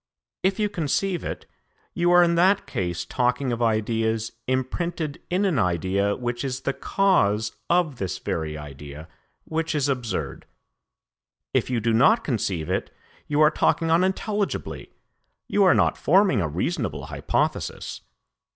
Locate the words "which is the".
6.15-6.73